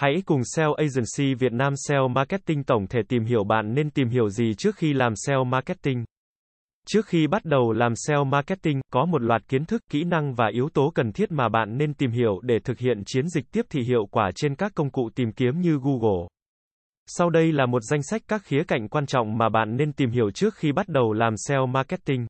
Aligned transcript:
Hãy 0.00 0.22
cùng 0.26 0.40
SEO 0.44 0.74
Agency 0.74 1.34
Việt 1.34 1.52
Nam 1.52 1.72
SEO 1.76 2.08
Marketing 2.08 2.64
tổng 2.64 2.86
thể 2.86 3.00
tìm 3.08 3.24
hiểu 3.24 3.44
bạn 3.44 3.74
nên 3.74 3.90
tìm 3.90 4.08
hiểu 4.08 4.28
gì 4.28 4.54
trước 4.58 4.76
khi 4.76 4.92
làm 4.92 5.12
SEO 5.16 5.44
Marketing. 5.44 6.04
Trước 6.86 7.06
khi 7.06 7.26
bắt 7.26 7.44
đầu 7.44 7.72
làm 7.72 7.92
SEO 7.96 8.24
Marketing, 8.24 8.80
có 8.92 9.04
một 9.04 9.22
loạt 9.22 9.48
kiến 9.48 9.64
thức, 9.64 9.82
kỹ 9.90 10.04
năng 10.04 10.34
và 10.34 10.46
yếu 10.52 10.68
tố 10.68 10.92
cần 10.94 11.12
thiết 11.12 11.32
mà 11.32 11.48
bạn 11.48 11.78
nên 11.78 11.94
tìm 11.94 12.10
hiểu 12.10 12.40
để 12.42 12.58
thực 12.64 12.78
hiện 12.78 13.02
chiến 13.06 13.28
dịch 13.28 13.44
tiếp 13.52 13.66
thị 13.70 13.82
hiệu 13.82 14.06
quả 14.10 14.30
trên 14.34 14.54
các 14.54 14.72
công 14.74 14.90
cụ 14.90 15.10
tìm 15.14 15.32
kiếm 15.32 15.60
như 15.60 15.78
Google. 15.82 16.26
Sau 17.06 17.30
đây 17.30 17.52
là 17.52 17.66
một 17.66 17.82
danh 17.82 18.02
sách 18.02 18.22
các 18.28 18.42
khía 18.44 18.62
cạnh 18.68 18.88
quan 18.88 19.06
trọng 19.06 19.38
mà 19.38 19.48
bạn 19.48 19.76
nên 19.76 19.92
tìm 19.92 20.10
hiểu 20.10 20.30
trước 20.30 20.54
khi 20.54 20.72
bắt 20.72 20.88
đầu 20.88 21.12
làm 21.12 21.34
SEO 21.36 21.66
Marketing. 21.66 22.26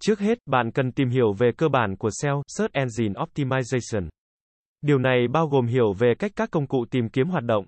Trước 0.00 0.20
hết, 0.20 0.38
bạn 0.46 0.70
cần 0.70 0.92
tìm 0.92 1.08
hiểu 1.08 1.32
về 1.32 1.50
cơ 1.56 1.68
bản 1.68 1.96
của 1.96 2.10
SEO, 2.22 2.42
Search 2.48 2.72
Engine 2.72 3.14
Optimization. 3.14 4.08
Điều 4.86 4.98
này 4.98 5.28
bao 5.28 5.46
gồm 5.46 5.66
hiểu 5.66 5.92
về 5.92 6.14
cách 6.18 6.32
các 6.36 6.50
công 6.50 6.66
cụ 6.66 6.84
tìm 6.90 7.08
kiếm 7.08 7.28
hoạt 7.28 7.44
động, 7.44 7.66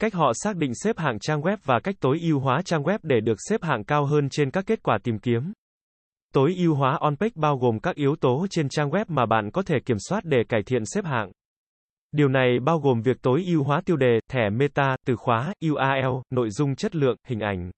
cách 0.00 0.14
họ 0.14 0.32
xác 0.34 0.56
định 0.56 0.72
xếp 0.74 0.98
hạng 0.98 1.18
trang 1.18 1.40
web 1.40 1.56
và 1.64 1.80
cách 1.84 1.94
tối 2.00 2.18
ưu 2.22 2.40
hóa 2.40 2.62
trang 2.64 2.82
web 2.82 2.98
để 3.02 3.20
được 3.20 3.36
xếp 3.50 3.62
hạng 3.62 3.84
cao 3.84 4.06
hơn 4.06 4.28
trên 4.30 4.50
các 4.50 4.64
kết 4.66 4.82
quả 4.82 4.98
tìm 5.04 5.18
kiếm. 5.18 5.52
Tối 6.34 6.54
ưu 6.58 6.74
hóa 6.74 6.98
on-page 7.00 7.30
bao 7.34 7.58
gồm 7.58 7.80
các 7.80 7.96
yếu 7.96 8.16
tố 8.16 8.46
trên 8.50 8.68
trang 8.68 8.90
web 8.90 9.04
mà 9.08 9.26
bạn 9.26 9.50
có 9.50 9.62
thể 9.62 9.76
kiểm 9.86 9.96
soát 10.08 10.24
để 10.24 10.38
cải 10.48 10.62
thiện 10.62 10.82
xếp 10.94 11.04
hạng. 11.04 11.32
Điều 12.12 12.28
này 12.28 12.60
bao 12.64 12.78
gồm 12.78 13.02
việc 13.02 13.22
tối 13.22 13.44
ưu 13.46 13.62
hóa 13.62 13.80
tiêu 13.84 13.96
đề, 13.96 14.20
thẻ 14.30 14.50
meta, 14.50 14.96
từ 15.06 15.16
khóa, 15.16 15.52
URL, 15.70 16.16
nội 16.30 16.50
dung 16.50 16.76
chất 16.76 16.96
lượng, 16.96 17.16
hình 17.26 17.40
ảnh, 17.40 17.70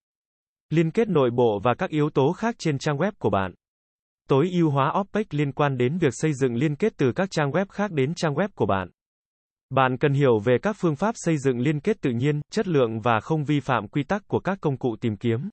liên 0.71 0.91
kết 0.91 1.09
nội 1.09 1.31
bộ 1.31 1.61
và 1.65 1.75
các 1.75 1.91
yếu 1.91 2.11
tố 2.11 2.33
khác 2.33 2.55
trên 2.59 2.79
trang 2.79 2.97
web 2.97 3.13
của 3.19 3.31
bạn. 3.31 3.55
Tối 4.29 4.51
ưu 4.53 4.71
hóa 4.71 4.93
OPEC 5.01 5.35
liên 5.35 5.53
quan 5.53 5.77
đến 5.77 5.99
việc 5.99 6.13
xây 6.13 6.33
dựng 6.35 6.55
liên 6.55 6.77
kết 6.77 6.93
từ 6.97 7.13
các 7.13 7.31
trang 7.31 7.51
web 7.51 7.67
khác 7.69 7.93
đến 7.93 8.15
trang 8.15 8.35
web 8.35 8.49
của 8.55 8.67
bạn. 8.67 8.89
Bạn 9.71 9.97
cần 9.99 10.13
hiểu 10.13 10.39
về 10.39 10.59
các 10.63 10.77
phương 10.81 10.97
pháp 10.97 11.15
xây 11.15 11.39
dựng 11.39 11.59
liên 11.59 11.81
kết 11.81 11.97
tự 12.01 12.11
nhiên, 12.11 12.41
chất 12.53 12.69
lượng 12.69 13.01
và 13.01 13.21
không 13.21 13.45
vi 13.45 13.61
phạm 13.61 13.89
quy 13.89 14.03
tắc 14.03 14.29
của 14.29 14.41
các 14.41 14.59
công 14.61 14.77
cụ 14.77 14.97
tìm 15.01 15.17
kiếm. 15.17 15.49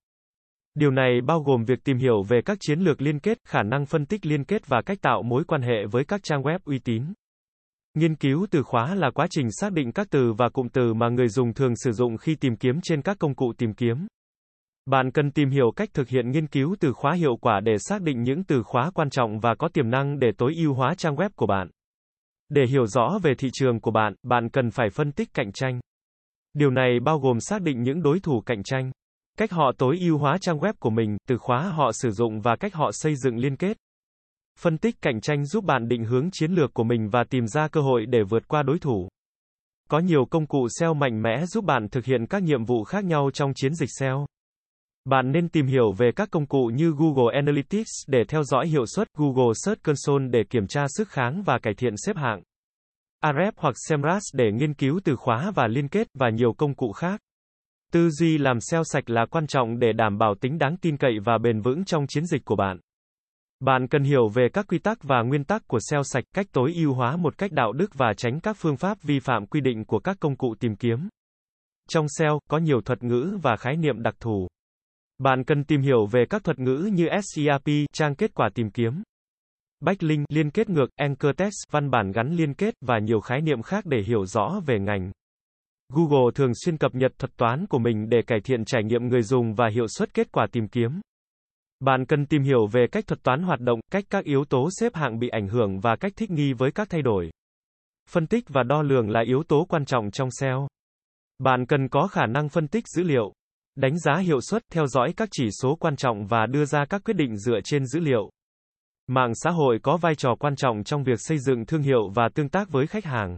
Điều 0.74 0.92
này 0.92 1.22
bao 1.22 1.40
gồm 1.40 1.64
việc 1.66 1.84
tìm 1.84 1.98
hiểu 1.98 2.24
về 2.24 2.42
các 2.46 2.58
chiến 2.62 2.80
lược 2.80 3.02
liên 3.02 3.20
kết, 3.20 3.38
khả 3.48 3.64
năng 3.64 3.86
phân 3.86 4.06
tích 4.06 4.26
liên 4.26 4.44
kết 4.44 4.68
và 4.68 4.82
cách 4.86 4.98
tạo 5.02 5.24
mối 5.24 5.44
quan 5.48 5.62
hệ 5.62 5.86
với 5.92 6.06
các 6.06 6.24
trang 6.24 6.42
web 6.42 6.60
uy 6.66 6.80
tín. 6.80 7.04
Nghiên 7.94 8.16
cứu 8.16 8.48
từ 8.52 8.64
khóa 8.64 8.96
là 8.96 9.12
quá 9.12 9.28
trình 9.30 9.48
xác 9.52 9.74
định 9.74 9.92
các 9.92 10.08
từ 10.12 10.34
và 10.38 10.50
cụm 10.50 10.68
từ 10.74 10.94
mà 10.94 11.10
người 11.10 11.28
dùng 11.28 11.54
thường 11.54 11.74
sử 11.76 11.92
dụng 11.92 12.18
khi 12.18 12.36
tìm 12.36 12.56
kiếm 12.56 12.80
trên 12.84 13.02
các 13.02 13.20
công 13.20 13.36
cụ 13.36 13.54
tìm 13.58 13.74
kiếm. 13.74 14.08
Bạn 14.86 15.12
cần 15.12 15.32
tìm 15.32 15.50
hiểu 15.50 15.72
cách 15.76 15.90
thực 15.94 16.10
hiện 16.10 16.32
nghiên 16.32 16.48
cứu 16.48 16.76
từ 16.80 16.94
khóa 16.94 17.14
hiệu 17.14 17.36
quả 17.42 17.60
để 17.60 17.76
xác 17.80 18.02
định 18.02 18.24
những 18.24 18.44
từ 18.44 18.64
khóa 18.64 18.92
quan 18.94 19.10
trọng 19.10 19.40
và 19.40 19.56
có 19.56 19.68
tiềm 19.74 19.90
năng 19.90 20.20
để 20.20 20.28
tối 20.38 20.54
ưu 20.58 20.74
hóa 20.74 20.94
trang 20.98 21.16
web 21.16 21.30
của 21.36 21.48
bạn. 21.48 21.70
Để 22.50 22.66
hiểu 22.70 22.86
rõ 22.86 23.20
về 23.24 23.34
thị 23.38 23.50
trường 23.54 23.80
của 23.80 23.92
bạn, 23.92 24.16
bạn 24.24 24.50
cần 24.50 24.72
phải 24.72 24.90
phân 24.90 25.12
tích 25.12 25.34
cạnh 25.34 25.52
tranh. 25.52 25.80
Điều 26.54 26.72
này 26.72 27.00
bao 27.00 27.20
gồm 27.20 27.40
xác 27.40 27.62
định 27.62 27.84
những 27.84 28.02
đối 28.02 28.20
thủ 28.20 28.42
cạnh 28.46 28.64
tranh, 28.64 28.92
cách 29.38 29.52
họ 29.52 29.72
tối 29.78 29.98
ưu 30.02 30.18
hóa 30.18 30.38
trang 30.42 30.58
web 30.58 30.74
của 30.80 30.90
mình, 30.90 31.18
từ 31.28 31.38
khóa 31.38 31.62
họ 31.62 31.92
sử 31.92 32.12
dụng 32.12 32.42
và 32.42 32.56
cách 32.56 32.74
họ 32.74 32.90
xây 32.94 33.16
dựng 33.16 33.38
liên 33.38 33.56
kết. 33.56 33.78
Phân 34.60 34.78
tích 34.78 34.96
cạnh 35.02 35.22
tranh 35.22 35.46
giúp 35.46 35.64
bạn 35.64 35.88
định 35.88 36.06
hướng 36.06 36.30
chiến 36.32 36.52
lược 36.52 36.74
của 36.74 36.84
mình 36.84 37.10
và 37.10 37.24
tìm 37.30 37.48
ra 37.48 37.68
cơ 37.68 37.82
hội 37.82 38.06
để 38.06 38.24
vượt 38.30 38.48
qua 38.48 38.64
đối 38.64 38.80
thủ. 38.80 39.10
Có 39.90 40.00
nhiều 40.00 40.26
công 40.26 40.48
cụ 40.48 40.68
SEO 40.80 40.94
mạnh 40.94 41.22
mẽ 41.22 41.46
giúp 41.46 41.66
bạn 41.66 41.88
thực 41.92 42.06
hiện 42.06 42.26
các 42.30 42.44
nhiệm 42.44 42.66
vụ 42.66 42.84
khác 42.84 43.06
nhau 43.06 43.30
trong 43.34 43.54
chiến 43.56 43.74
dịch 43.74 43.90
SEO. 44.00 44.26
Bạn 45.06 45.32
nên 45.32 45.50
tìm 45.50 45.66
hiểu 45.68 45.92
về 45.92 46.12
các 46.16 46.30
công 46.32 46.46
cụ 46.46 46.72
như 46.74 46.94
Google 46.98 47.36
Analytics 47.36 47.92
để 48.08 48.24
theo 48.28 48.44
dõi 48.44 48.68
hiệu 48.68 48.86
suất, 48.86 49.08
Google 49.18 49.54
Search 49.66 49.84
Console 49.84 50.28
để 50.30 50.44
kiểm 50.50 50.68
tra 50.68 50.86
sức 50.88 51.10
kháng 51.10 51.44
và 51.46 51.60
cải 51.60 51.74
thiện 51.74 51.94
xếp 51.98 52.18
hạng, 52.18 52.42
Ahrefs 53.26 53.52
hoặc 53.58 53.76
Semrush 53.90 54.34
để 54.34 54.52
nghiên 54.52 54.74
cứu 54.74 55.00
từ 55.04 55.16
khóa 55.16 55.52
và 55.56 55.68
liên 55.68 55.88
kết, 55.88 56.08
và 56.14 56.30
nhiều 56.30 56.54
công 56.54 56.76
cụ 56.76 56.92
khác. 56.92 57.20
Tư 57.92 58.10
duy 58.10 58.38
làm 58.38 58.60
SEO 58.60 58.84
sạch 58.84 59.10
là 59.10 59.26
quan 59.26 59.48
trọng 59.48 59.80
để 59.80 59.94
đảm 59.94 60.18
bảo 60.18 60.36
tính 60.42 60.58
đáng 60.58 60.78
tin 60.78 60.98
cậy 60.98 61.20
và 61.26 61.38
bền 61.38 61.62
vững 61.62 61.86
trong 61.86 62.08
chiến 62.08 62.26
dịch 62.26 62.46
của 62.46 62.56
bạn. 62.56 62.80
Bạn 63.60 63.88
cần 63.88 64.04
hiểu 64.04 64.28
về 64.28 64.48
các 64.54 64.68
quy 64.68 64.80
tắc 64.80 65.04
và 65.04 65.22
nguyên 65.22 65.44
tắc 65.44 65.68
của 65.68 65.80
SEO 65.90 66.04
sạch, 66.04 66.24
cách 66.36 66.46
tối 66.52 66.74
ưu 66.76 66.94
hóa 66.94 67.16
một 67.16 67.38
cách 67.38 67.52
đạo 67.52 67.74
đức 67.74 67.92
và 67.94 68.14
tránh 68.18 68.40
các 68.40 68.58
phương 68.60 68.78
pháp 68.78 68.98
vi 69.04 69.20
phạm 69.20 69.46
quy 69.46 69.62
định 69.62 69.86
của 69.86 70.00
các 70.00 70.18
công 70.20 70.36
cụ 70.36 70.56
tìm 70.60 70.76
kiếm. 70.76 71.10
Trong 71.90 72.06
SEO, 72.10 72.40
có 72.50 72.58
nhiều 72.58 72.82
thuật 72.82 73.04
ngữ 73.04 73.38
và 73.42 73.56
khái 73.56 73.78
niệm 73.78 74.02
đặc 74.02 74.16
thù. 74.20 74.48
Bạn 75.18 75.44
cần 75.44 75.64
tìm 75.64 75.82
hiểu 75.82 76.06
về 76.06 76.26
các 76.30 76.44
thuật 76.44 76.60
ngữ 76.60 76.90
như 76.94 77.06
SERP, 77.22 77.70
trang 77.94 78.16
kết 78.16 78.34
quả 78.34 78.50
tìm 78.56 78.70
kiếm, 78.70 79.04
backlink, 79.80 80.26
liên 80.30 80.52
kết 80.52 80.70
ngược, 80.70 80.90
anchor 80.96 81.32
text, 81.38 81.56
văn 81.72 81.92
bản 81.92 82.12
gắn 82.12 82.32
liên 82.36 82.54
kết, 82.54 82.74
và 82.82 83.00
nhiều 83.00 83.20
khái 83.20 83.42
niệm 83.42 83.62
khác 83.62 83.86
để 83.86 84.02
hiểu 84.02 84.26
rõ 84.26 84.62
về 84.66 84.80
ngành. 84.80 85.12
Google 85.94 86.32
thường 86.36 86.52
xuyên 86.66 86.78
cập 86.78 86.96
nhật 86.96 87.12
thuật 87.20 87.38
toán 87.38 87.68
của 87.68 87.80
mình 87.80 88.10
để 88.10 88.22
cải 88.28 88.40
thiện 88.44 88.66
trải 88.66 88.84
nghiệm 88.84 89.08
người 89.08 89.22
dùng 89.22 89.54
và 89.54 89.70
hiệu 89.74 89.88
suất 89.88 90.14
kết 90.14 90.32
quả 90.32 90.48
tìm 90.52 90.68
kiếm. 90.68 91.02
Bạn 91.80 92.06
cần 92.06 92.26
tìm 92.26 92.44
hiểu 92.44 92.68
về 92.68 92.86
cách 92.92 93.08
thuật 93.08 93.24
toán 93.24 93.44
hoạt 93.44 93.60
động, 93.60 93.80
cách 93.92 94.04
các 94.10 94.26
yếu 94.26 94.46
tố 94.46 94.70
xếp 94.80 94.96
hạng 94.96 95.20
bị 95.20 95.30
ảnh 95.30 95.48
hưởng 95.48 95.80
và 95.80 95.96
cách 95.96 96.14
thích 96.16 96.32
nghi 96.32 96.54
với 96.54 96.72
các 96.72 96.90
thay 96.90 97.02
đổi. 97.02 97.30
Phân 98.10 98.28
tích 98.28 98.44
và 98.48 98.64
đo 98.64 98.82
lường 98.82 99.10
là 99.10 99.22
yếu 99.28 99.44
tố 99.44 99.66
quan 99.70 99.86
trọng 99.86 100.12
trong 100.12 100.30
SEO. 100.32 100.68
Bạn 101.40 101.66
cần 101.66 101.88
có 101.90 102.08
khả 102.08 102.26
năng 102.26 102.50
phân 102.50 102.68
tích 102.68 102.84
dữ 102.88 103.04
liệu, 103.04 103.34
đánh 103.76 104.00
giá 104.00 104.18
hiệu 104.18 104.42
suất, 104.42 104.64
theo 104.72 104.88
dõi 104.88 105.14
các 105.18 105.30
chỉ 105.32 105.48
số 105.62 105.76
quan 105.76 105.96
trọng 105.96 106.26
và 106.26 106.46
đưa 106.46 106.66
ra 106.66 106.86
các 106.86 107.02
quyết 107.06 107.14
định 107.14 107.38
dựa 107.38 107.60
trên 107.64 107.86
dữ 107.86 108.00
liệu. 108.00 108.30
Mạng 109.08 109.32
xã 109.36 109.50
hội 109.52 109.80
có 109.84 109.98
vai 109.98 110.16
trò 110.16 110.36
quan 110.40 110.56
trọng 110.56 110.84
trong 110.84 111.04
việc 111.04 111.20
xây 111.20 111.38
dựng 111.40 111.66
thương 111.66 111.82
hiệu 111.82 112.10
và 112.16 112.30
tương 112.36 112.50
tác 112.50 112.70
với 112.70 112.88
khách 112.88 113.06
hàng. 113.06 113.38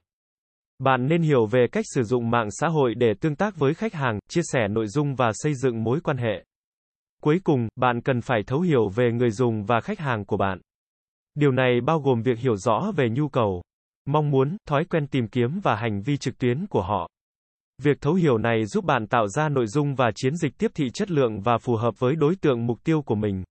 Bạn 0.79 1.07
nên 1.07 1.21
hiểu 1.21 1.45
về 1.45 1.67
cách 1.71 1.85
sử 1.93 2.03
dụng 2.03 2.29
mạng 2.29 2.47
xã 2.51 2.67
hội 2.67 2.95
để 2.95 3.13
tương 3.21 3.35
tác 3.35 3.57
với 3.57 3.73
khách 3.73 3.93
hàng, 3.93 4.19
chia 4.29 4.41
sẻ 4.43 4.67
nội 4.67 4.87
dung 4.87 5.15
và 5.15 5.31
xây 5.33 5.53
dựng 5.55 5.83
mối 5.83 5.99
quan 6.03 6.17
hệ. 6.17 6.43
Cuối 7.21 7.39
cùng, 7.43 7.67
bạn 7.75 8.01
cần 8.01 8.21
phải 8.21 8.39
thấu 8.47 8.61
hiểu 8.61 8.89
về 8.89 9.11
người 9.11 9.31
dùng 9.31 9.63
và 9.63 9.79
khách 9.79 9.99
hàng 9.99 10.25
của 10.25 10.37
bạn. 10.37 10.61
Điều 11.35 11.51
này 11.51 11.81
bao 11.81 11.99
gồm 11.99 12.21
việc 12.21 12.39
hiểu 12.39 12.55
rõ 12.55 12.91
về 12.95 13.09
nhu 13.09 13.29
cầu, 13.29 13.61
mong 14.05 14.31
muốn, 14.31 14.57
thói 14.67 14.85
quen 14.85 15.07
tìm 15.07 15.27
kiếm 15.27 15.59
và 15.63 15.75
hành 15.75 16.01
vi 16.01 16.17
trực 16.17 16.37
tuyến 16.37 16.67
của 16.67 16.81
họ. 16.81 17.07
Việc 17.83 18.01
thấu 18.01 18.13
hiểu 18.13 18.37
này 18.37 18.65
giúp 18.65 18.85
bạn 18.85 19.07
tạo 19.07 19.27
ra 19.27 19.49
nội 19.49 19.67
dung 19.67 19.95
và 19.95 20.11
chiến 20.15 20.35
dịch 20.35 20.57
tiếp 20.57 20.71
thị 20.75 20.89
chất 20.93 21.11
lượng 21.11 21.41
và 21.41 21.57
phù 21.57 21.75
hợp 21.75 21.99
với 21.99 22.15
đối 22.15 22.35
tượng 22.35 22.65
mục 22.65 22.83
tiêu 22.83 23.01
của 23.01 23.15
mình. 23.15 23.43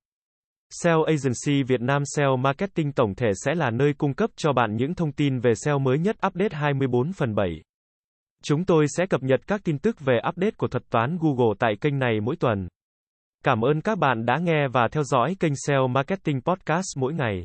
Sell 0.71 0.99
Agency 1.07 1.63
Việt 1.63 1.81
Nam 1.81 2.03
Sell 2.17 2.37
Marketing 2.39 2.93
tổng 2.93 3.15
thể 3.15 3.31
sẽ 3.45 3.55
là 3.55 3.71
nơi 3.71 3.93
cung 3.99 4.15
cấp 4.15 4.31
cho 4.37 4.53
bạn 4.53 4.77
những 4.77 4.95
thông 4.95 5.13
tin 5.13 5.39
về 5.39 5.55
SEO 5.55 5.79
mới 5.79 5.99
nhất 5.99 6.17
update 6.27 6.57
24 6.57 7.13
phần 7.13 7.35
7. 7.35 7.49
Chúng 8.45 8.65
tôi 8.65 8.87
sẽ 8.89 9.07
cập 9.07 9.23
nhật 9.23 9.41
các 9.47 9.61
tin 9.65 9.79
tức 9.79 10.01
về 10.01 10.19
update 10.29 10.51
của 10.57 10.69
thuật 10.69 10.91
toán 10.91 11.19
Google 11.21 11.55
tại 11.59 11.73
kênh 11.81 11.99
này 11.99 12.21
mỗi 12.21 12.37
tuần. 12.37 12.69
Cảm 13.45 13.61
ơn 13.61 13.81
các 13.81 13.99
bạn 13.99 14.27
đã 14.27 14.39
nghe 14.39 14.69
và 14.69 14.89
theo 14.93 15.03
dõi 15.03 15.37
kênh 15.41 15.53
Sell 15.67 15.87
Marketing 15.91 16.41
Podcast 16.41 16.87
mỗi 16.97 17.15
ngày. 17.15 17.45